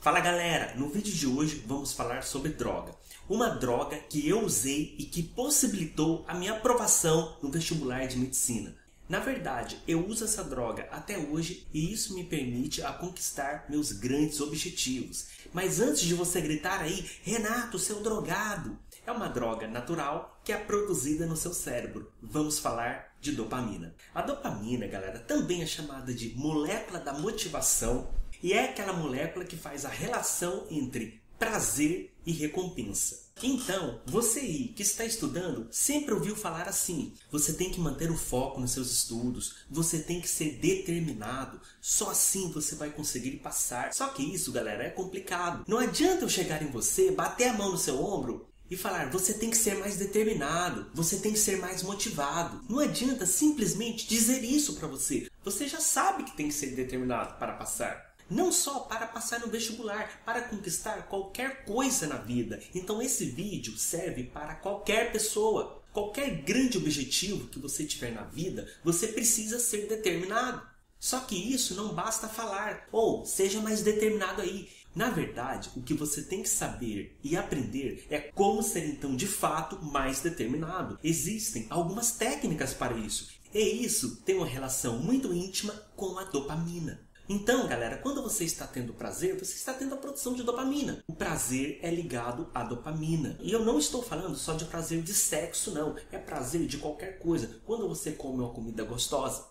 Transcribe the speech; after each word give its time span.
Fala 0.00 0.18
galera, 0.18 0.72
no 0.76 0.88
vídeo 0.88 1.12
de 1.12 1.26
hoje 1.26 1.62
vamos 1.66 1.92
falar 1.92 2.22
sobre 2.22 2.52
droga. 2.52 2.94
Uma 3.28 3.50
droga 3.50 3.98
que 3.98 4.26
eu 4.26 4.42
usei 4.42 4.94
e 4.98 5.04
que 5.04 5.22
possibilitou 5.22 6.24
a 6.26 6.32
minha 6.32 6.52
aprovação 6.52 7.36
no 7.42 7.50
vestibular 7.50 8.06
de 8.06 8.16
medicina. 8.16 8.74
Na 9.06 9.18
verdade, 9.18 9.78
eu 9.86 10.06
uso 10.06 10.24
essa 10.24 10.42
droga 10.42 10.88
até 10.90 11.18
hoje 11.18 11.66
e 11.74 11.92
isso 11.92 12.14
me 12.14 12.24
permite 12.24 12.82
a 12.82 12.94
conquistar 12.94 13.66
meus 13.68 13.92
grandes 13.92 14.40
objetivos. 14.40 15.26
Mas 15.52 15.80
antes 15.80 16.00
de 16.00 16.14
você 16.14 16.40
gritar 16.40 16.80
aí, 16.80 17.06
Renato, 17.22 17.78
seu 17.78 18.00
drogado, 18.00 18.78
é 19.06 19.12
uma 19.12 19.28
droga 19.28 19.68
natural 19.68 20.40
que 20.42 20.50
é 20.50 20.56
produzida 20.56 21.26
no 21.26 21.36
seu 21.36 21.52
cérebro. 21.52 22.10
Vamos 22.22 22.58
falar 22.58 23.14
de 23.20 23.32
dopamina. 23.32 23.94
A 24.14 24.22
dopamina, 24.22 24.86
galera, 24.86 25.18
também 25.18 25.60
é 25.60 25.66
chamada 25.66 26.14
de 26.14 26.34
molécula 26.34 26.98
da 26.98 27.12
motivação 27.12 28.08
e 28.42 28.52
é 28.52 28.64
aquela 28.64 28.92
molécula 28.92 29.44
que 29.44 29.56
faz 29.56 29.84
a 29.84 29.88
relação 29.88 30.66
entre 30.70 31.20
prazer 31.38 32.12
e 32.26 32.32
recompensa. 32.32 33.30
Então, 33.42 34.00
você 34.04 34.40
aí 34.40 34.68
que 34.68 34.82
está 34.82 35.02
estudando 35.04 35.66
sempre 35.70 36.12
ouviu 36.12 36.36
falar 36.36 36.68
assim: 36.68 37.14
você 37.30 37.54
tem 37.54 37.70
que 37.70 37.80
manter 37.80 38.10
o 38.10 38.16
foco 38.16 38.60
nos 38.60 38.72
seus 38.72 38.92
estudos, 38.92 39.56
você 39.70 39.98
tem 39.98 40.20
que 40.20 40.28
ser 40.28 40.58
determinado, 40.58 41.58
só 41.80 42.10
assim 42.10 42.50
você 42.50 42.74
vai 42.74 42.90
conseguir 42.90 43.38
passar. 43.38 43.94
Só 43.94 44.08
que 44.08 44.22
isso, 44.22 44.52
galera, 44.52 44.84
é 44.84 44.90
complicado. 44.90 45.64
Não 45.66 45.78
adianta 45.78 46.24
eu 46.24 46.28
chegar 46.28 46.62
em 46.62 46.70
você, 46.70 47.10
bater 47.10 47.48
a 47.48 47.54
mão 47.54 47.72
no 47.72 47.78
seu 47.78 48.04
ombro 48.04 48.46
e 48.70 48.76
falar: 48.76 49.10
você 49.10 49.32
tem 49.32 49.48
que 49.48 49.56
ser 49.56 49.78
mais 49.78 49.96
determinado, 49.96 50.90
você 50.92 51.16
tem 51.16 51.32
que 51.32 51.38
ser 51.38 51.56
mais 51.58 51.82
motivado. 51.82 52.62
Não 52.68 52.78
adianta 52.78 53.24
simplesmente 53.24 54.06
dizer 54.06 54.44
isso 54.44 54.74
para 54.74 54.86
você. 54.86 55.30
Você 55.42 55.66
já 55.66 55.80
sabe 55.80 56.24
que 56.24 56.36
tem 56.36 56.48
que 56.48 56.54
ser 56.54 56.76
determinado 56.76 57.38
para 57.38 57.54
passar 57.54 58.09
não 58.30 58.52
só 58.52 58.80
para 58.80 59.06
passar 59.06 59.40
no 59.40 59.48
vestibular, 59.48 60.22
para 60.24 60.42
conquistar 60.42 61.08
qualquer 61.08 61.64
coisa 61.64 62.06
na 62.06 62.16
vida. 62.16 62.62
Então 62.74 63.02
esse 63.02 63.26
vídeo 63.26 63.76
serve 63.76 64.24
para 64.24 64.54
qualquer 64.54 65.10
pessoa. 65.12 65.82
Qualquer 65.92 66.42
grande 66.42 66.78
objetivo 66.78 67.48
que 67.48 67.58
você 67.58 67.84
tiver 67.84 68.12
na 68.12 68.22
vida, 68.22 68.68
você 68.84 69.08
precisa 69.08 69.58
ser 69.58 69.88
determinado. 69.88 70.62
Só 71.00 71.20
que 71.20 71.34
isso 71.34 71.74
não 71.74 71.94
basta 71.94 72.28
falar, 72.28 72.86
ou 72.92 73.26
seja 73.26 73.60
mais 73.60 73.82
determinado 73.82 74.42
aí. 74.42 74.68
Na 74.94 75.08
verdade, 75.08 75.70
o 75.74 75.82
que 75.82 75.94
você 75.94 76.22
tem 76.22 76.42
que 76.42 76.48
saber 76.48 77.16
e 77.24 77.36
aprender 77.36 78.06
é 78.10 78.18
como 78.18 78.62
ser 78.62 78.86
então 78.86 79.16
de 79.16 79.26
fato 79.26 79.82
mais 79.84 80.20
determinado. 80.20 80.98
Existem 81.02 81.66
algumas 81.70 82.12
técnicas 82.12 82.74
para 82.74 82.96
isso, 82.96 83.30
e 83.52 83.84
isso 83.84 84.16
tem 84.22 84.36
uma 84.36 84.46
relação 84.46 84.98
muito 84.98 85.32
íntima 85.32 85.72
com 85.96 86.18
a 86.18 86.24
dopamina. 86.24 87.00
Então, 87.32 87.68
galera, 87.68 87.96
quando 87.98 88.24
você 88.24 88.42
está 88.42 88.66
tendo 88.66 88.92
prazer, 88.92 89.38
você 89.38 89.54
está 89.54 89.72
tendo 89.72 89.94
a 89.94 89.98
produção 89.98 90.34
de 90.34 90.42
dopamina. 90.42 91.04
O 91.06 91.12
prazer 91.12 91.78
é 91.80 91.88
ligado 91.88 92.50
à 92.52 92.64
dopamina. 92.64 93.38
E 93.40 93.52
eu 93.52 93.64
não 93.64 93.78
estou 93.78 94.02
falando 94.02 94.34
só 94.34 94.54
de 94.54 94.64
prazer 94.64 95.00
de 95.00 95.14
sexo, 95.14 95.70
não. 95.70 95.94
É 96.10 96.18
prazer 96.18 96.66
de 96.66 96.78
qualquer 96.78 97.20
coisa. 97.20 97.60
Quando 97.64 97.88
você 97.88 98.10
come 98.10 98.40
uma 98.40 98.52
comida 98.52 98.82
gostosa, 98.82 99.46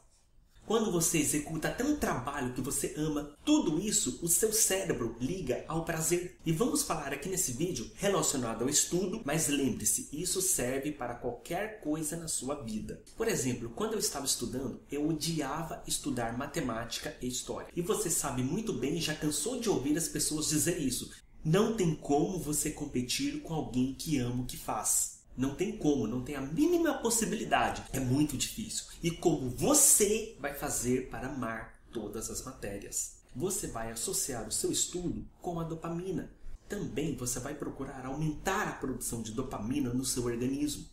quando 0.70 0.92
você 0.92 1.17
executa 1.17 1.75
um 1.84 1.95
trabalho 1.95 2.53
que 2.53 2.62
você 2.62 2.94
ama, 2.95 3.36
tudo 3.44 3.80
isso 3.80 4.20
o 4.22 4.28
seu 4.28 4.53
cérebro 4.53 5.16
liga 5.20 5.66
ao 5.67 5.84
prazer. 5.84 6.38
E 6.45 6.52
vamos 6.52 6.84
falar 6.84 7.12
aqui 7.12 7.28
nesse 7.28 7.53
vídeo 7.53 7.89
relacionado 7.95 8.62
ao 8.62 8.70
estudo, 8.70 9.20
mas 9.25 9.47
lembre-se, 9.47 10.08
isso 10.14 10.44
serve 10.44 10.92
para 10.92 11.16
qualquer 11.16 11.81
coisa 11.81 12.16
na 12.16 12.28
sua 12.28 12.53
vida. 12.53 13.02
Por 13.17 13.28
exemplo, 13.28 13.72
quando 13.75 13.94
eu 13.94 14.00
estava 14.00 14.28
estudando, 14.28 14.80
eu 14.92 15.09
odiava 15.09 15.81
estudar 15.88 16.38
matemática 16.38 17.17
e 17.20 17.28
história. 17.28 17.70
E 17.75 17.81
você 17.81 18.12
sabe 18.12 18.44
muito 18.44 18.72
bem, 18.72 19.02
já 19.02 19.16
cansou 19.16 19.59
de 19.59 19.72
ouvir 19.72 19.97
as 19.97 20.08
pessoas 20.08 20.50
dizer 20.50 20.78
isso. 20.78 21.09
Não 21.44 21.75
tem 21.75 21.95
como 21.95 22.38
você 22.38 22.70
competir 22.70 23.42
com 23.42 23.56
alguém 23.56 23.95
que 23.95 24.20
ama 24.20 24.44
o 24.44 24.45
que 24.45 24.56
faz. 24.56 25.19
Não 25.40 25.56
tem 25.56 25.78
como, 25.78 26.06
não 26.06 26.22
tem 26.22 26.36
a 26.36 26.42
mínima 26.42 26.95
possibilidade. 26.95 27.82
É 27.94 28.00
muito 28.02 28.36
difícil. 28.36 28.88
E 29.02 29.09
como 29.09 29.50
você 29.50 30.36
vai 30.38 30.53
fazer 30.53 31.09
para 31.09 31.30
amar 31.30 31.80
todas 31.94 32.30
as 32.30 32.44
matérias? 32.44 33.19
Você 33.34 33.68
vai 33.68 33.90
associar 33.90 34.46
o 34.46 34.52
seu 34.52 34.69
estudo 34.69 35.25
com 35.41 35.58
a 35.58 35.63
dopamina. 35.63 36.30
Também 36.68 37.16
você 37.16 37.40
vai 37.40 37.56
procurar 37.56 38.06
aumentar 38.06 38.68
a 38.68 38.74
produção 38.74 39.22
de 39.22 39.31
dopamina 39.31 39.94
no 39.94 40.03
seu 40.03 40.25
organismo. 40.25 40.86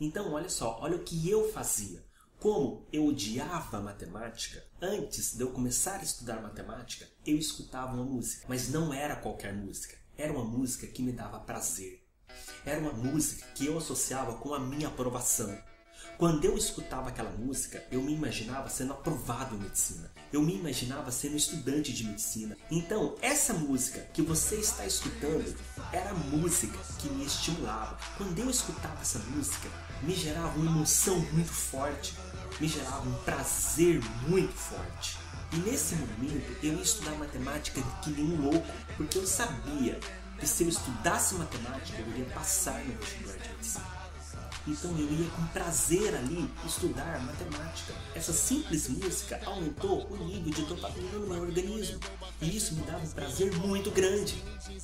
Então, 0.00 0.32
olha 0.32 0.48
só, 0.48 0.78
olha 0.80 0.96
o 0.96 1.04
que 1.04 1.28
eu 1.28 1.52
fazia. 1.52 2.02
Como 2.40 2.86
eu 2.90 3.04
odiava 3.04 3.78
matemática, 3.78 4.64
antes 4.80 5.36
de 5.36 5.42
eu 5.42 5.50
começar 5.50 6.00
a 6.00 6.02
estudar 6.02 6.40
matemática, 6.40 7.06
eu 7.26 7.36
escutava 7.36 7.92
uma 7.92 8.04
música, 8.04 8.46
mas 8.48 8.70
não 8.70 8.90
era 8.90 9.16
qualquer 9.16 9.52
música. 9.54 9.98
Era 10.16 10.32
uma 10.32 10.46
música 10.46 10.86
que 10.86 11.02
me 11.02 11.12
dava 11.12 11.38
prazer. 11.40 12.01
Era 12.64 12.80
uma 12.80 12.92
música 12.92 13.46
que 13.54 13.66
eu 13.66 13.78
associava 13.78 14.34
com 14.34 14.54
a 14.54 14.58
minha 14.58 14.88
aprovação. 14.88 15.56
Quando 16.18 16.44
eu 16.44 16.56
escutava 16.56 17.08
aquela 17.08 17.30
música, 17.30 17.82
eu 17.90 18.00
me 18.00 18.14
imaginava 18.14 18.68
sendo 18.68 18.92
aprovado 18.92 19.56
em 19.56 19.58
medicina. 19.58 20.08
Eu 20.32 20.40
me 20.40 20.54
imaginava 20.54 21.10
sendo 21.10 21.36
estudante 21.36 21.92
de 21.92 22.04
medicina. 22.04 22.56
Então, 22.70 23.16
essa 23.20 23.52
música 23.52 24.00
que 24.12 24.22
você 24.22 24.56
está 24.56 24.86
escutando 24.86 25.52
era 25.92 26.10
a 26.10 26.14
música 26.14 26.78
que 26.98 27.08
me 27.08 27.24
estimulava. 27.24 27.98
Quando 28.16 28.38
eu 28.38 28.48
escutava 28.48 29.00
essa 29.00 29.18
música, 29.18 29.68
me 30.02 30.14
gerava 30.14 30.56
uma 30.58 30.70
emoção 30.70 31.18
muito 31.32 31.52
forte, 31.52 32.14
me 32.60 32.68
gerava 32.68 33.08
um 33.08 33.14
prazer 33.24 34.00
muito 34.28 34.54
forte. 34.54 35.18
E 35.52 35.56
nesse 35.56 35.96
momento 35.96 36.56
eu 36.62 36.74
ia 36.74 36.82
estudar 36.82 37.12
matemática 37.16 37.82
que 38.02 38.10
nem 38.10 38.24
um 38.24 38.40
louco, 38.42 38.66
porque 38.96 39.18
eu 39.18 39.26
sabia 39.26 39.98
que 40.42 40.48
se 40.48 40.64
eu 40.64 40.68
estudasse 40.70 41.36
matemática, 41.36 42.02
eu 42.02 42.08
iria 42.08 42.24
passar 42.34 42.84
no 42.84 42.94
vestibular 42.94 43.36
de 43.36 43.48
medicina. 43.48 44.02
Então 44.66 44.90
eu 44.98 45.12
ia 45.12 45.30
com 45.30 45.46
prazer 45.46 46.16
ali 46.16 46.50
estudar 46.66 47.20
matemática. 47.24 47.94
Essa 48.12 48.32
simples 48.32 48.88
música 48.88 49.40
aumentou 49.46 50.04
o 50.10 50.16
nível 50.16 50.52
de 50.52 50.62
dopamina 50.62 51.12
no 51.12 51.28
meu 51.28 51.42
organismo. 51.42 52.00
E 52.40 52.56
isso 52.56 52.74
me 52.74 52.82
dava 52.82 53.04
um 53.04 53.10
prazer 53.10 53.56
muito 53.58 53.92
grande, 53.92 54.34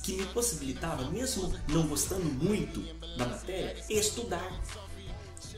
que 0.01 0.13
me 0.13 0.25
possibilitava, 0.27 1.11
mesmo 1.11 1.53
não 1.67 1.85
gostando 1.87 2.23
muito 2.23 2.79
da 3.17 3.27
matéria, 3.27 3.83
estudar 3.89 4.49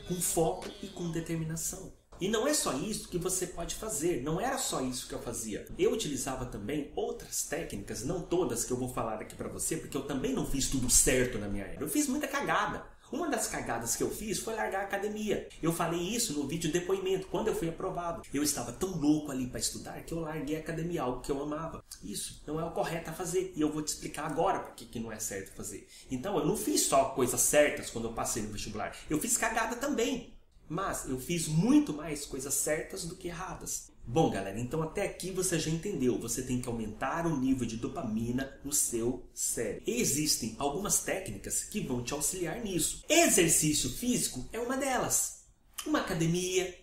com 0.08 0.20
foco 0.20 0.68
e 0.82 0.88
com 0.88 1.12
determinação. 1.12 1.92
E 2.22 2.28
não 2.28 2.46
é 2.46 2.54
só 2.54 2.72
isso 2.74 3.08
que 3.08 3.18
você 3.18 3.48
pode 3.48 3.74
fazer, 3.74 4.22
não 4.22 4.40
era 4.40 4.56
só 4.56 4.80
isso 4.80 5.08
que 5.08 5.12
eu 5.12 5.18
fazia. 5.18 5.66
Eu 5.76 5.90
utilizava 5.90 6.46
também 6.46 6.92
outras 6.94 7.42
técnicas, 7.42 8.04
não 8.04 8.22
todas 8.22 8.64
que 8.64 8.72
eu 8.72 8.76
vou 8.76 8.88
falar 8.88 9.20
aqui 9.20 9.34
para 9.34 9.48
você, 9.48 9.76
porque 9.76 9.96
eu 9.96 10.06
também 10.06 10.32
não 10.32 10.46
fiz 10.46 10.68
tudo 10.68 10.88
certo 10.88 11.36
na 11.36 11.48
minha 11.48 11.64
época. 11.64 11.82
Eu 11.82 11.88
fiz 11.88 12.06
muita 12.06 12.28
cagada. 12.28 12.86
Uma 13.10 13.28
das 13.28 13.48
cagadas 13.48 13.96
que 13.96 14.04
eu 14.04 14.08
fiz 14.08 14.38
foi 14.38 14.54
largar 14.54 14.82
a 14.82 14.84
academia. 14.84 15.48
Eu 15.60 15.72
falei 15.72 15.98
isso 15.98 16.32
no 16.34 16.46
vídeo 16.46 16.70
depoimento, 16.70 17.26
quando 17.26 17.48
eu 17.48 17.56
fui 17.56 17.68
aprovado. 17.68 18.22
Eu 18.32 18.44
estava 18.44 18.70
tão 18.70 18.96
louco 19.00 19.32
ali 19.32 19.48
para 19.48 19.58
estudar 19.58 20.00
que 20.04 20.14
eu 20.14 20.20
larguei 20.20 20.54
a 20.54 20.60
academia, 20.60 21.02
algo 21.02 21.22
que 21.22 21.32
eu 21.32 21.42
amava. 21.42 21.84
Isso 22.04 22.40
não 22.46 22.60
é 22.60 22.64
o 22.64 22.70
correto 22.70 23.10
a 23.10 23.12
fazer. 23.12 23.52
E 23.56 23.60
eu 23.60 23.72
vou 23.72 23.82
te 23.82 23.88
explicar 23.88 24.26
agora 24.26 24.60
porque 24.60 24.84
que 24.84 25.00
não 25.00 25.10
é 25.10 25.18
certo 25.18 25.56
fazer. 25.56 25.88
Então 26.08 26.38
eu 26.38 26.46
não 26.46 26.56
fiz 26.56 26.82
só 26.82 27.06
coisas 27.06 27.40
certas 27.40 27.90
quando 27.90 28.04
eu 28.04 28.12
passei 28.12 28.44
no 28.44 28.52
vestibular. 28.52 28.96
Eu 29.10 29.18
fiz 29.18 29.36
cagada 29.36 29.74
também. 29.74 30.32
Mas 30.72 31.06
eu 31.06 31.20
fiz 31.20 31.48
muito 31.48 31.92
mais 31.92 32.24
coisas 32.24 32.54
certas 32.54 33.04
do 33.04 33.14
que 33.14 33.28
erradas. 33.28 33.90
Bom, 34.06 34.30
galera, 34.30 34.58
então 34.58 34.82
até 34.82 35.04
aqui 35.04 35.30
você 35.30 35.60
já 35.60 35.70
entendeu. 35.70 36.18
Você 36.18 36.40
tem 36.40 36.62
que 36.62 36.68
aumentar 36.68 37.26
o 37.26 37.38
nível 37.38 37.66
de 37.66 37.76
dopamina 37.76 38.58
no 38.64 38.72
seu 38.72 39.22
cérebro. 39.34 39.82
Existem 39.86 40.56
algumas 40.58 41.02
técnicas 41.02 41.62
que 41.62 41.80
vão 41.80 42.02
te 42.02 42.14
auxiliar 42.14 42.58
nisso. 42.64 43.04
Exercício 43.06 43.90
físico 43.90 44.48
é 44.50 44.58
uma 44.58 44.78
delas. 44.78 45.44
Uma 45.84 46.00
academia, 46.00 46.74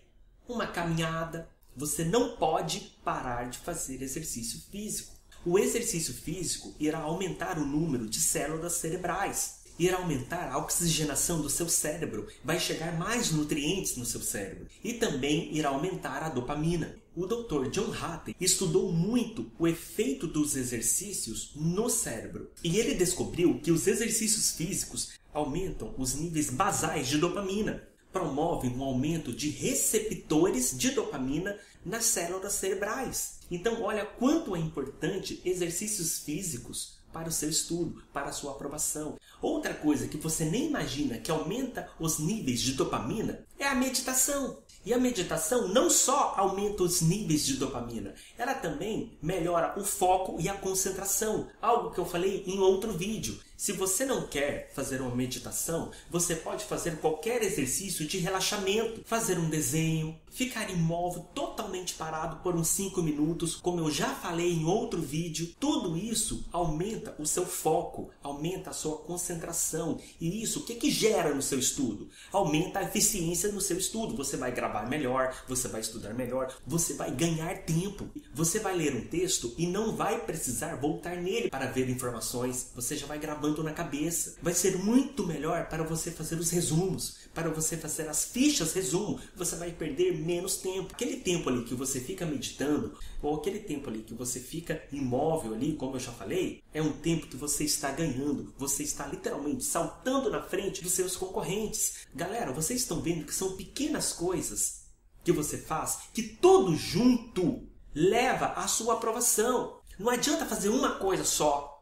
uma 0.48 0.68
caminhada. 0.68 1.48
Você 1.74 2.04
não 2.04 2.36
pode 2.36 2.96
parar 3.02 3.50
de 3.50 3.58
fazer 3.58 4.00
exercício 4.02 4.60
físico. 4.70 5.16
O 5.44 5.58
exercício 5.58 6.14
físico 6.14 6.76
irá 6.78 7.00
aumentar 7.00 7.58
o 7.58 7.66
número 7.66 8.08
de 8.08 8.20
células 8.20 8.74
cerebrais 8.74 9.59
irá 9.80 9.96
aumentar 9.96 10.52
a 10.52 10.58
oxigenação 10.58 11.40
do 11.40 11.48
seu 11.48 11.66
cérebro, 11.66 12.28
vai 12.44 12.60
chegar 12.60 12.98
mais 12.98 13.32
nutrientes 13.32 13.96
no 13.96 14.04
seu 14.04 14.20
cérebro 14.20 14.66
e 14.84 14.92
também 14.92 15.56
irá 15.56 15.70
aumentar 15.70 16.22
a 16.22 16.28
dopamina. 16.28 16.96
O 17.16 17.26
Dr. 17.26 17.70
John 17.70 17.90
Hattie 17.90 18.36
estudou 18.38 18.92
muito 18.92 19.50
o 19.58 19.66
efeito 19.66 20.26
dos 20.26 20.54
exercícios 20.54 21.52
no 21.56 21.88
cérebro 21.88 22.50
e 22.62 22.78
ele 22.78 22.94
descobriu 22.94 23.58
que 23.58 23.72
os 23.72 23.86
exercícios 23.86 24.50
físicos 24.50 25.12
aumentam 25.32 25.94
os 25.96 26.14
níveis 26.14 26.50
basais 26.50 27.08
de 27.08 27.16
dopamina, 27.16 27.88
promovem 28.12 28.76
um 28.76 28.84
aumento 28.84 29.32
de 29.32 29.48
receptores 29.48 30.76
de 30.76 30.90
dopamina 30.90 31.56
nas 31.82 32.04
células 32.04 32.52
cerebrais. 32.52 33.38
Então, 33.50 33.82
olha 33.82 34.04
quanto 34.04 34.54
é 34.54 34.58
importante 34.58 35.40
exercícios 35.42 36.18
físicos 36.18 36.99
para 37.12 37.28
o 37.28 37.32
seu 37.32 37.48
estudo, 37.48 38.02
para 38.12 38.28
a 38.28 38.32
sua 38.32 38.52
aprovação. 38.52 39.16
Outra 39.40 39.74
coisa 39.74 40.08
que 40.08 40.16
você 40.16 40.44
nem 40.44 40.66
imagina 40.66 41.18
que 41.18 41.30
aumenta 41.30 41.88
os 41.98 42.18
níveis 42.18 42.60
de 42.60 42.72
dopamina 42.72 43.44
é 43.58 43.66
a 43.66 43.74
meditação. 43.74 44.58
E 44.84 44.94
a 44.94 44.98
meditação 44.98 45.68
não 45.68 45.90
só 45.90 46.34
aumenta 46.36 46.82
os 46.82 47.02
níveis 47.02 47.44
de 47.44 47.56
dopamina, 47.56 48.14
ela 48.38 48.54
também 48.54 49.18
melhora 49.20 49.78
o 49.78 49.84
foco 49.84 50.40
e 50.40 50.48
a 50.48 50.54
concentração, 50.54 51.48
algo 51.60 51.90
que 51.90 52.00
eu 52.00 52.06
falei 52.06 52.44
em 52.46 52.58
outro 52.58 52.92
vídeo. 52.92 53.38
Se 53.60 53.72
você 53.72 54.06
não 54.06 54.26
quer 54.26 54.70
fazer 54.74 55.02
uma 55.02 55.14
meditação, 55.14 55.90
você 56.08 56.34
pode 56.34 56.64
fazer 56.64 56.96
qualquer 56.96 57.42
exercício 57.42 58.06
de 58.06 58.16
relaxamento, 58.16 59.02
fazer 59.04 59.38
um 59.38 59.50
desenho, 59.50 60.18
ficar 60.30 60.70
imóvel, 60.70 61.26
totalmente 61.34 61.92
parado 61.92 62.36
por 62.36 62.56
uns 62.56 62.68
5 62.68 63.02
minutos, 63.02 63.56
como 63.56 63.80
eu 63.80 63.90
já 63.90 64.14
falei 64.14 64.50
em 64.50 64.64
outro 64.64 65.02
vídeo. 65.02 65.54
Tudo 65.60 65.94
isso 65.94 66.42
aumenta 66.50 67.14
o 67.18 67.26
seu 67.26 67.44
foco, 67.44 68.08
aumenta 68.22 68.70
a 68.70 68.72
sua 68.72 68.96
concentração. 68.96 70.00
E 70.18 70.42
isso 70.42 70.60
o 70.60 70.62
que, 70.62 70.76
que 70.76 70.90
gera 70.90 71.34
no 71.34 71.42
seu 71.42 71.58
estudo? 71.58 72.08
Aumenta 72.32 72.78
a 72.78 72.84
eficiência 72.84 73.52
no 73.52 73.60
seu 73.60 73.76
estudo. 73.76 74.16
Você 74.16 74.38
vai 74.38 74.52
gravar 74.52 74.88
melhor, 74.88 75.36
você 75.46 75.68
vai 75.68 75.82
estudar 75.82 76.14
melhor, 76.14 76.56
você 76.66 76.94
vai 76.94 77.10
ganhar 77.10 77.58
tempo. 77.64 78.08
Você 78.32 78.58
vai 78.58 78.74
ler 78.74 78.96
um 78.96 79.06
texto 79.06 79.52
e 79.58 79.66
não 79.66 79.94
vai 79.94 80.24
precisar 80.24 80.76
voltar 80.76 81.16
nele 81.16 81.50
para 81.50 81.66
ver 81.66 81.90
informações. 81.90 82.70
Você 82.74 82.96
já 82.96 83.06
vai 83.06 83.18
gravando 83.18 83.49
na 83.62 83.72
cabeça. 83.72 84.36
Vai 84.42 84.54
ser 84.54 84.78
muito 84.78 85.26
melhor 85.26 85.68
para 85.68 85.82
você 85.82 86.10
fazer 86.10 86.36
os 86.36 86.50
resumos, 86.50 87.18
para 87.34 87.50
você 87.50 87.76
fazer 87.76 88.08
as 88.08 88.24
fichas 88.24 88.72
resumo. 88.72 89.20
Você 89.36 89.56
vai 89.56 89.70
perder 89.70 90.18
menos 90.18 90.56
tempo. 90.56 90.92
Aquele 90.92 91.16
tempo 91.16 91.48
ali 91.48 91.64
que 91.64 91.74
você 91.74 92.00
fica 92.00 92.24
meditando, 92.24 92.96
ou 93.22 93.36
aquele 93.36 93.58
tempo 93.58 93.88
ali 93.88 94.02
que 94.02 94.14
você 94.14 94.40
fica 94.40 94.82
imóvel 94.92 95.54
ali, 95.54 95.74
como 95.74 95.96
eu 95.96 96.00
já 96.00 96.12
falei, 96.12 96.62
é 96.72 96.80
um 96.80 96.92
tempo 96.92 97.26
que 97.26 97.36
você 97.36 97.64
está 97.64 97.90
ganhando. 97.90 98.54
Você 98.58 98.82
está 98.82 99.06
literalmente 99.06 99.64
saltando 99.64 100.30
na 100.30 100.42
frente 100.42 100.82
dos 100.82 100.92
seus 100.92 101.16
concorrentes. 101.16 102.06
Galera, 102.14 102.52
vocês 102.52 102.80
estão 102.80 103.00
vendo 103.00 103.26
que 103.26 103.34
são 103.34 103.56
pequenas 103.56 104.12
coisas 104.12 104.80
que 105.22 105.32
você 105.32 105.58
faz 105.58 105.98
que 106.14 106.22
tudo 106.22 106.74
junto 106.74 107.68
leva 107.94 108.46
à 108.46 108.66
sua 108.66 108.94
aprovação. 108.94 109.80
Não 109.98 110.10
adianta 110.10 110.46
fazer 110.46 110.68
uma 110.68 110.96
coisa 110.96 111.24
só 111.24 111.79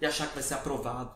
e 0.00 0.06
achar 0.06 0.28
que 0.28 0.34
vai 0.34 0.42
ser 0.42 0.54
aprovado. 0.54 1.14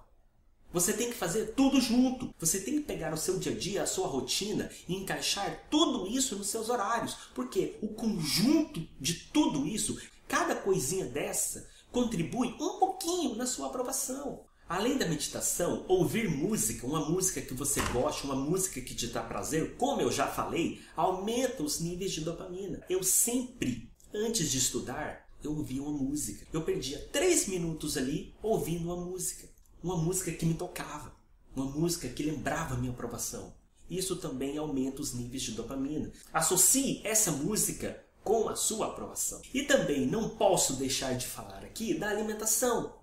Você 0.72 0.92
tem 0.92 1.08
que 1.08 1.16
fazer 1.16 1.54
tudo 1.56 1.80
junto. 1.80 2.32
Você 2.38 2.60
tem 2.60 2.74
que 2.74 2.86
pegar 2.86 3.12
o 3.12 3.16
seu 3.16 3.38
dia 3.38 3.52
a 3.52 3.58
dia, 3.58 3.82
a 3.82 3.86
sua 3.86 4.06
rotina 4.06 4.70
e 4.88 4.94
encaixar 4.94 5.66
tudo 5.68 6.06
isso 6.06 6.36
nos 6.36 6.46
seus 6.46 6.68
horários. 6.68 7.16
Porque 7.34 7.76
o 7.82 7.88
conjunto 7.88 8.80
de 9.00 9.14
tudo 9.14 9.66
isso, 9.66 10.00
cada 10.28 10.54
coisinha 10.54 11.06
dessa, 11.06 11.68
contribui 11.90 12.54
um 12.60 12.78
pouquinho 12.78 13.34
na 13.34 13.46
sua 13.46 13.66
aprovação. 13.66 14.44
Além 14.68 14.96
da 14.96 15.08
meditação, 15.08 15.84
ouvir 15.88 16.30
música, 16.30 16.86
uma 16.86 17.04
música 17.04 17.40
que 17.40 17.52
você 17.52 17.80
gosta, 17.92 18.24
uma 18.24 18.36
música 18.36 18.80
que 18.80 18.94
te 18.94 19.08
dá 19.08 19.20
prazer, 19.20 19.74
como 19.76 20.00
eu 20.00 20.12
já 20.12 20.28
falei, 20.28 20.80
aumenta 20.94 21.64
os 21.64 21.80
níveis 21.80 22.12
de 22.12 22.20
dopamina. 22.20 22.80
Eu 22.88 23.02
sempre, 23.02 23.90
antes 24.14 24.48
de 24.48 24.58
estudar, 24.58 25.28
eu 25.42 25.56
ouvia 25.56 25.82
uma 25.82 25.92
música. 25.92 26.46
Eu 26.52 26.62
perdia 26.62 26.98
três 27.12 27.46
minutos 27.46 27.96
ali 27.96 28.34
ouvindo 28.42 28.84
uma 28.84 28.96
música. 28.96 29.48
Uma 29.82 29.96
música 29.96 30.30
que 30.32 30.46
me 30.46 30.54
tocava. 30.54 31.14
Uma 31.54 31.66
música 31.66 32.08
que 32.08 32.22
lembrava 32.22 32.74
a 32.74 32.78
minha 32.78 32.92
aprovação. 32.92 33.52
Isso 33.88 34.16
também 34.16 34.56
aumenta 34.56 35.02
os 35.02 35.12
níveis 35.12 35.42
de 35.42 35.52
dopamina. 35.52 36.12
Associe 36.32 37.00
essa 37.02 37.32
música 37.32 38.04
com 38.22 38.48
a 38.48 38.54
sua 38.54 38.86
aprovação. 38.86 39.40
E 39.52 39.62
também 39.62 40.06
não 40.06 40.28
posso 40.28 40.74
deixar 40.74 41.14
de 41.16 41.26
falar 41.26 41.64
aqui 41.64 41.94
da 41.94 42.08
alimentação. 42.08 42.94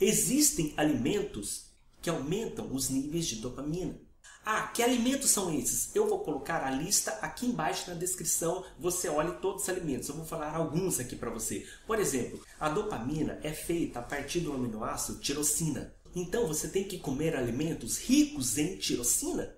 Existem 0.00 0.72
alimentos 0.76 1.66
que 2.00 2.08
aumentam 2.08 2.72
os 2.72 2.88
níveis 2.88 3.26
de 3.26 3.36
dopamina. 3.36 4.00
Ah, 4.44 4.68
que 4.68 4.82
alimentos 4.82 5.30
são 5.30 5.52
esses? 5.52 5.94
Eu 5.94 6.08
vou 6.08 6.20
colocar 6.20 6.64
a 6.64 6.70
lista 6.70 7.12
aqui 7.22 7.46
embaixo 7.46 7.90
na 7.90 7.96
descrição. 7.96 8.64
Você 8.78 9.08
olhe 9.08 9.32
todos 9.40 9.62
os 9.62 9.68
alimentos. 9.68 10.08
Eu 10.08 10.16
vou 10.16 10.24
falar 10.24 10.54
alguns 10.54 10.98
aqui 10.98 11.14
para 11.14 11.30
você. 11.30 11.66
Por 11.86 11.98
exemplo, 11.98 12.40
a 12.58 12.68
dopamina 12.68 13.38
é 13.42 13.52
feita 13.52 14.00
a 14.00 14.02
partir 14.02 14.40
do 14.40 14.52
aminoácido 14.52 15.20
tirosina. 15.20 15.94
Então 16.14 16.46
você 16.46 16.68
tem 16.68 16.84
que 16.84 16.98
comer 16.98 17.36
alimentos 17.36 17.98
ricos 17.98 18.58
em 18.58 18.76
tirosina. 18.76 19.54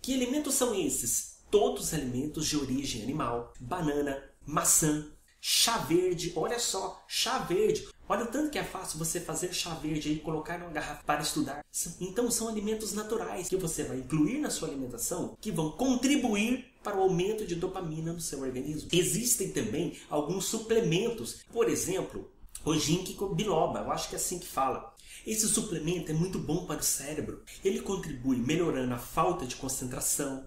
Que 0.00 0.14
alimentos 0.14 0.54
são 0.54 0.74
esses? 0.74 1.38
Todos 1.50 1.84
os 1.84 1.94
alimentos 1.94 2.46
de 2.46 2.56
origem 2.56 3.02
animal: 3.02 3.52
banana, 3.60 4.22
maçã, 4.46 5.12
chá 5.44 5.78
verde. 5.78 6.32
Olha 6.36 6.60
só, 6.60 7.04
chá 7.08 7.38
verde. 7.38 7.88
Olha 8.08 8.24
o 8.24 8.28
tanto 8.28 8.50
que 8.50 8.58
é 8.58 8.64
fácil 8.64 8.98
você 8.98 9.20
fazer 9.20 9.52
chá 9.52 9.74
verde 9.74 10.12
e 10.12 10.20
colocar 10.20 10.58
numa 10.58 10.70
garrafa 10.70 11.02
para 11.04 11.22
estudar. 11.22 11.64
Então 12.00 12.30
são 12.30 12.48
alimentos 12.48 12.92
naturais 12.92 13.48
que 13.48 13.56
você 13.56 13.82
vai 13.82 13.98
incluir 13.98 14.38
na 14.38 14.50
sua 14.50 14.68
alimentação 14.68 15.36
que 15.40 15.50
vão 15.50 15.72
contribuir 15.72 16.72
para 16.82 16.96
o 16.96 17.02
aumento 17.02 17.44
de 17.44 17.56
dopamina 17.56 18.12
no 18.12 18.20
seu 18.20 18.40
organismo. 18.40 18.88
Existem 18.92 19.50
também 19.50 19.98
alguns 20.08 20.44
suplementos, 20.44 21.40
por 21.52 21.68
exemplo, 21.68 22.30
o 22.64 22.74
ginkgo 22.76 23.34
biloba, 23.34 23.80
eu 23.80 23.90
acho 23.90 24.08
que 24.08 24.14
é 24.14 24.18
assim 24.18 24.38
que 24.38 24.46
fala. 24.46 24.94
Esse 25.26 25.48
suplemento 25.48 26.10
é 26.10 26.14
muito 26.14 26.38
bom 26.38 26.66
para 26.66 26.80
o 26.80 26.84
cérebro. 26.84 27.42
Ele 27.64 27.80
contribui 27.80 28.36
melhorando 28.36 28.94
a 28.94 28.98
falta 28.98 29.46
de 29.46 29.56
concentração, 29.56 30.44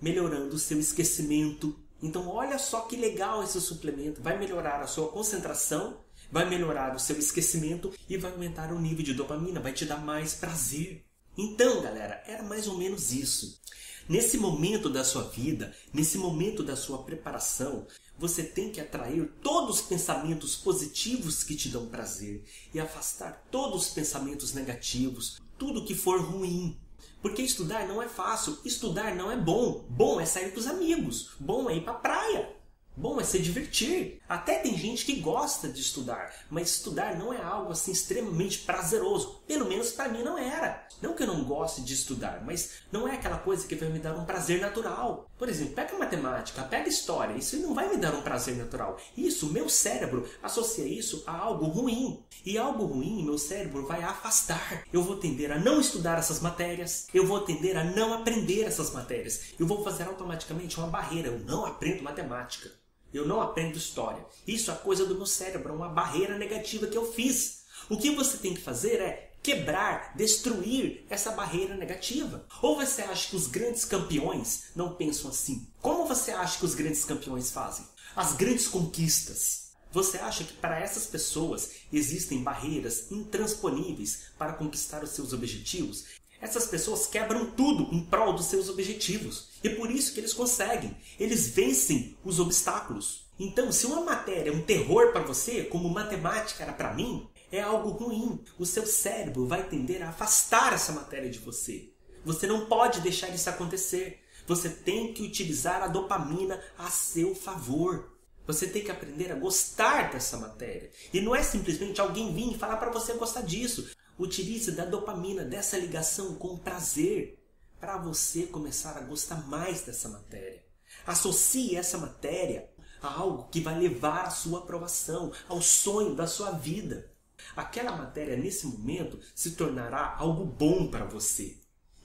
melhorando 0.00 0.56
o 0.56 0.58
seu 0.58 0.78
esquecimento. 0.78 1.78
Então, 2.04 2.28
olha 2.28 2.58
só 2.58 2.82
que 2.82 2.96
legal 2.96 3.42
esse 3.42 3.60
suplemento. 3.60 4.22
Vai 4.22 4.38
melhorar 4.38 4.80
a 4.80 4.86
sua 4.86 5.08
concentração 5.08 6.04
vai 6.34 6.48
melhorar 6.48 6.96
o 6.96 6.98
seu 6.98 7.16
esquecimento 7.16 7.92
e 8.08 8.16
vai 8.16 8.32
aumentar 8.32 8.72
o 8.72 8.80
nível 8.80 9.04
de 9.04 9.14
dopamina, 9.14 9.60
vai 9.60 9.72
te 9.72 9.84
dar 9.84 10.04
mais 10.04 10.34
prazer. 10.34 11.04
Então, 11.38 11.80
galera, 11.80 12.24
era 12.26 12.42
mais 12.42 12.66
ou 12.66 12.76
menos 12.76 13.12
isso. 13.12 13.60
Nesse 14.08 14.36
momento 14.36 14.90
da 14.90 15.04
sua 15.04 15.22
vida, 15.22 15.72
nesse 15.92 16.18
momento 16.18 16.64
da 16.64 16.74
sua 16.74 17.04
preparação, 17.04 17.86
você 18.18 18.42
tem 18.42 18.70
que 18.70 18.80
atrair 18.80 19.32
todos 19.42 19.76
os 19.76 19.82
pensamentos 19.82 20.56
positivos 20.56 21.44
que 21.44 21.54
te 21.54 21.68
dão 21.68 21.86
prazer 21.86 22.44
e 22.74 22.80
afastar 22.80 23.46
todos 23.50 23.86
os 23.86 23.92
pensamentos 23.92 24.52
negativos, 24.52 25.40
tudo 25.56 25.84
que 25.84 25.94
for 25.94 26.20
ruim. 26.20 26.76
Porque 27.24 27.40
estudar 27.40 27.88
não 27.88 28.02
é 28.02 28.06
fácil, 28.06 28.58
estudar 28.66 29.14
não 29.14 29.32
é 29.32 29.36
bom. 29.36 29.86
Bom 29.88 30.20
é 30.20 30.26
sair 30.26 30.52
com 30.52 30.60
os 30.60 30.66
amigos, 30.66 31.30
bom 31.40 31.70
é 31.70 31.76
ir 31.76 31.80
para 31.80 31.94
praia. 31.94 32.54
Bom 32.94 33.18
é 33.18 33.24
se 33.24 33.38
divertir. 33.38 34.20
Até 34.28 34.58
tem 34.58 34.76
gente 34.76 35.06
que 35.06 35.20
gosta 35.20 35.66
de 35.66 35.80
estudar, 35.80 36.32
mas 36.50 36.68
estudar 36.68 37.16
não 37.16 37.32
é 37.32 37.42
algo 37.42 37.72
assim 37.72 37.92
extremamente 37.92 38.58
prazeroso. 38.58 39.42
Pelo 39.46 39.66
menos 39.66 39.90
para 39.90 40.10
mim 40.10 40.22
não 40.22 40.36
era. 40.36 40.86
Não 41.00 41.14
que 41.14 41.22
eu 41.22 41.26
não 41.26 41.44
goste 41.44 41.80
de 41.80 41.94
estudar, 41.94 42.44
mas 42.44 42.82
não 42.92 43.08
é 43.08 43.14
aquela 43.14 43.38
coisa 43.38 43.66
que 43.66 43.74
vai 43.74 43.88
me 43.88 43.98
dar 43.98 44.14
um 44.14 44.26
prazer 44.26 44.60
natural. 44.60 45.28
Por 45.36 45.48
exemplo, 45.48 45.74
pega 45.74 45.98
matemática, 45.98 46.62
pega 46.62 46.88
história, 46.88 47.36
isso 47.36 47.56
não 47.56 47.74
vai 47.74 47.88
me 47.88 47.96
dar 47.96 48.14
um 48.14 48.22
prazer 48.22 48.56
natural. 48.56 49.00
Isso, 49.16 49.52
meu 49.52 49.68
cérebro 49.68 50.28
associa 50.42 50.86
isso 50.86 51.24
a 51.26 51.36
algo 51.36 51.66
ruim. 51.66 52.22
E 52.46 52.56
algo 52.56 52.84
ruim, 52.84 53.24
meu 53.24 53.36
cérebro 53.36 53.86
vai 53.86 54.02
afastar. 54.02 54.84
Eu 54.92 55.02
vou 55.02 55.16
tender 55.16 55.50
a 55.50 55.58
não 55.58 55.80
estudar 55.80 56.18
essas 56.18 56.40
matérias, 56.40 57.08
eu 57.12 57.26
vou 57.26 57.40
tender 57.40 57.76
a 57.76 57.82
não 57.82 58.14
aprender 58.14 58.62
essas 58.62 58.92
matérias. 58.92 59.54
Eu 59.58 59.66
vou 59.66 59.82
fazer 59.82 60.04
automaticamente 60.04 60.78
uma 60.78 60.86
barreira, 60.86 61.28
eu 61.28 61.38
não 61.40 61.66
aprendo 61.66 62.02
matemática. 62.02 62.70
Eu 63.12 63.26
não 63.26 63.40
aprendo 63.40 63.78
história. 63.78 64.24
Isso 64.46 64.70
é 64.70 64.74
coisa 64.74 65.06
do 65.06 65.14
meu 65.14 65.26
cérebro, 65.26 65.72
é 65.72 65.76
uma 65.76 65.88
barreira 65.88 66.36
negativa 66.36 66.86
que 66.86 66.98
eu 66.98 67.12
fiz. 67.12 67.64
O 67.88 67.96
que 67.96 68.10
você 68.10 68.38
tem 68.38 68.54
que 68.54 68.60
fazer 68.60 69.00
é 69.00 69.33
quebrar, 69.44 70.14
destruir 70.16 71.04
essa 71.10 71.30
barreira 71.30 71.76
negativa. 71.76 72.46
Ou 72.62 72.76
você 72.76 73.02
acha 73.02 73.28
que 73.28 73.36
os 73.36 73.46
grandes 73.46 73.84
campeões 73.84 74.70
não 74.74 74.94
pensam 74.94 75.30
assim? 75.30 75.68
Como 75.82 76.06
você 76.06 76.30
acha 76.30 76.58
que 76.58 76.64
os 76.64 76.74
grandes 76.74 77.04
campeões 77.04 77.50
fazem? 77.50 77.86
As 78.16 78.32
grandes 78.32 78.66
conquistas. 78.66 79.64
Você 79.92 80.16
acha 80.16 80.44
que 80.44 80.54
para 80.54 80.80
essas 80.80 81.06
pessoas 81.06 81.72
existem 81.92 82.42
barreiras 82.42 83.12
intransponíveis 83.12 84.30
para 84.38 84.54
conquistar 84.54 85.04
os 85.04 85.10
seus 85.10 85.34
objetivos? 85.34 86.06
Essas 86.40 86.66
pessoas 86.66 87.06
quebram 87.06 87.50
tudo 87.50 87.94
em 87.94 88.02
prol 88.02 88.32
dos 88.32 88.46
seus 88.46 88.70
objetivos. 88.70 89.50
E 89.62 89.68
por 89.68 89.90
isso 89.90 90.14
que 90.14 90.20
eles 90.20 90.32
conseguem. 90.32 90.96
Eles 91.20 91.48
vencem 91.48 92.16
os 92.24 92.40
obstáculos. 92.40 93.26
Então, 93.38 93.70
se 93.70 93.84
uma 93.84 94.00
matéria 94.00 94.50
é 94.50 94.52
um 94.52 94.62
terror 94.62 95.12
para 95.12 95.22
você, 95.22 95.64
como 95.64 95.88
matemática 95.90 96.62
era 96.62 96.72
para 96.72 96.94
mim, 96.94 97.28
é 97.56 97.62
algo 97.62 97.90
ruim. 97.90 98.42
O 98.58 98.66
seu 98.66 98.86
cérebro 98.86 99.46
vai 99.46 99.68
tender 99.68 100.02
a 100.02 100.08
afastar 100.08 100.72
essa 100.72 100.92
matéria 100.92 101.30
de 101.30 101.38
você. 101.38 101.92
Você 102.24 102.46
não 102.46 102.66
pode 102.66 103.00
deixar 103.00 103.28
isso 103.28 103.48
acontecer. 103.48 104.22
Você 104.46 104.68
tem 104.68 105.12
que 105.12 105.22
utilizar 105.22 105.82
a 105.82 105.88
dopamina 105.88 106.62
a 106.76 106.90
seu 106.90 107.34
favor. 107.34 108.12
Você 108.46 108.66
tem 108.66 108.82
que 108.82 108.90
aprender 108.90 109.32
a 109.32 109.36
gostar 109.36 110.10
dessa 110.10 110.36
matéria. 110.36 110.90
E 111.12 111.20
não 111.20 111.34
é 111.34 111.42
simplesmente 111.42 112.00
alguém 112.00 112.34
vir 112.34 112.52
e 112.52 112.58
falar 112.58 112.76
para 112.76 112.90
você 112.90 113.14
gostar 113.14 113.42
disso. 113.42 113.90
Utilize 114.18 114.70
da 114.72 114.84
dopamina, 114.84 115.44
dessa 115.44 115.78
ligação 115.78 116.34
com 116.34 116.58
prazer, 116.58 117.38
para 117.80 117.96
você 117.96 118.44
começar 118.44 118.96
a 118.96 119.00
gostar 119.00 119.46
mais 119.48 119.82
dessa 119.82 120.08
matéria. 120.08 120.62
Associe 121.06 121.76
essa 121.76 121.98
matéria 121.98 122.70
a 123.02 123.12
algo 123.12 123.48
que 123.48 123.60
vai 123.60 123.78
levar 123.78 124.26
à 124.26 124.30
sua 124.30 124.60
aprovação, 124.60 125.32
ao 125.48 125.60
sonho 125.60 126.14
da 126.14 126.26
sua 126.26 126.52
vida. 126.52 127.13
Aquela 127.56 127.96
matéria, 127.96 128.36
nesse 128.36 128.66
momento, 128.66 129.18
se 129.34 129.52
tornará 129.52 130.16
algo 130.18 130.44
bom 130.44 130.86
para 130.88 131.04
você. 131.04 131.56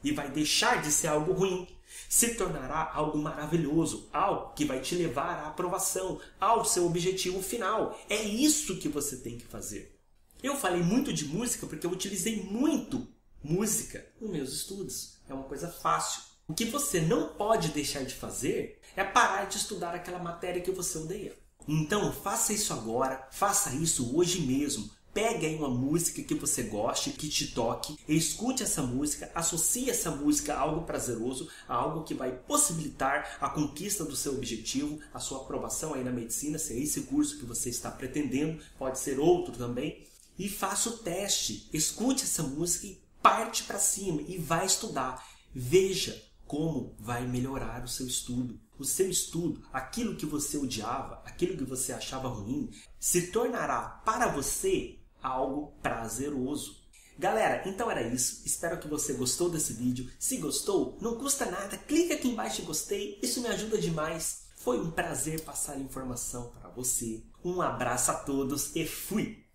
e 0.04 0.12
vai 0.12 0.32
deixar 0.32 0.82
de 0.82 0.92
ser 0.92 1.08
algo 1.08 1.34
ruim. 1.34 1.68
Se 2.08 2.36
tornará 2.36 2.92
algo 2.94 3.18
maravilhoso, 3.18 4.08
algo 4.14 4.54
que 4.54 4.64
vai 4.64 4.80
te 4.80 4.96
levar 4.96 5.40
à 5.44 5.48
aprovação, 5.48 6.20
ao 6.40 6.64
seu 6.64 6.86
objetivo 6.86 7.42
final. 7.42 8.00
É 8.10 8.22
isso 8.22 8.78
que 8.78 8.88
você 8.88 9.18
tem 9.18 9.38
que 9.38 9.46
fazer. 9.46 10.00
Eu 10.42 10.56
falei 10.56 10.82
muito 10.82 11.12
de 11.12 11.26
música 11.26 11.68
porque 11.68 11.86
eu 11.86 11.92
utilizei 11.92 12.44
muito 12.44 13.06
música 13.44 14.06
nos 14.22 14.30
meus 14.30 14.54
estudos. 14.54 15.18
É 15.28 15.34
uma 15.34 15.44
coisa 15.44 15.68
fácil. 15.68 16.22
O 16.48 16.54
que 16.54 16.66
você 16.66 17.02
não 17.02 17.30
pode 17.34 17.70
deixar 17.70 18.04
de 18.04 18.16
fazer 18.16 18.80
é 18.96 19.04
parar 19.04 19.46
de 19.46 19.58
estudar 19.58 19.94
aquela 19.94 20.20
matéria 20.20 20.62
que 20.62 20.72
você 20.72 20.98
odeia. 20.98 21.36
Então 21.68 22.12
faça 22.12 22.54
isso 22.54 22.72
agora, 22.74 23.28
faça 23.32 23.76
isso 23.76 24.16
hoje 24.16 24.42
mesmo. 24.42 24.90
Pegue 25.14 25.48
aí 25.48 25.56
uma 25.56 25.70
música 25.70 26.22
que 26.22 26.36
você 26.36 26.64
goste, 26.64 27.12
que 27.12 27.28
te 27.28 27.48
toque, 27.48 27.98
escute 28.08 28.64
essa 28.64 28.82
música, 28.84 29.32
associe 29.34 29.90
essa 29.90 30.12
música 30.12 30.54
a 30.54 30.60
algo 30.60 30.86
prazeroso, 30.86 31.50
a 31.68 31.74
algo 31.74 32.04
que 32.04 32.14
vai 32.14 32.32
possibilitar 32.32 33.38
a 33.42 33.50
conquista 33.50 34.06
do 34.06 34.16
seu 34.16 34.34
objetivo, 34.34 35.00
a 35.14 35.20
sua 35.20 35.42
aprovação 35.42 35.94
aí 35.94 36.04
na 36.04 36.12
medicina, 36.12 36.60
se 36.60 36.74
é 36.74 36.80
esse 36.80 37.02
curso 37.02 37.40
que 37.40 37.46
você 37.46 37.70
está 37.70 37.90
pretendendo, 37.90 38.62
pode 38.78 39.00
ser 39.00 39.20
outro 39.20 39.54
também. 39.58 40.06
E 40.38 40.48
faça 40.48 40.90
o 40.90 40.98
teste, 41.00 41.68
escute 41.74 42.24
essa 42.24 42.44
música 42.44 42.88
e 42.88 43.02
parte 43.22 43.64
para 43.64 43.80
cima 43.80 44.22
e 44.22 44.38
vai 44.38 44.66
estudar. 44.66 45.28
Veja 45.54 46.24
como 46.46 46.96
vai 46.98 47.28
melhorar 47.28 47.84
o 47.84 47.88
seu 47.88 48.08
estudo. 48.08 48.60
O 48.78 48.86
seu 48.86 49.10
estudo, 49.10 49.62
aquilo 49.74 50.16
que 50.16 50.26
você 50.26 50.58
odiava, 50.58 51.22
aquilo 51.26 51.58
que 51.58 51.66
você 51.66 51.92
achava 51.92 52.30
ruim, 52.30 52.70
se 52.98 53.28
tornará 53.28 54.02
para 54.06 54.28
você 54.28 54.99
algo 55.22 55.74
prazeroso. 55.82 56.78
Galera, 57.18 57.64
então 57.68 57.92
era 57.92 58.02
isso. 58.02 58.42
Espero 58.46 58.80
que 58.80 58.88
você 58.88 59.14
gostou 59.14 59.50
desse 59.50 59.74
vídeo. 59.74 60.10
Se 60.18 60.38
gostou, 60.38 60.98
não 61.02 61.16
custa 61.16 61.46
nada, 61.46 61.78
clica 61.78 62.14
aqui 62.14 62.30
embaixo 62.30 62.62
em 62.62 62.66
gostei. 62.66 63.20
Isso 63.22 63.42
me 63.42 63.48
ajuda 63.50 63.78
demais. 63.78 64.44
Foi 64.56 64.80
um 64.80 64.92
prazer 64.92 65.42
passar 65.42 65.78
informação 65.78 66.52
para 66.60 66.70
você. 66.70 67.24
Um 67.44 67.62
abraço 67.62 68.12
a 68.12 68.16
todos 68.16 68.76
e 68.76 68.86
fui! 68.86 69.46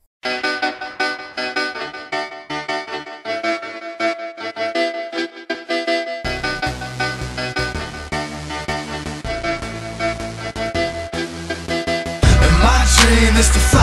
dream 13.15 13.74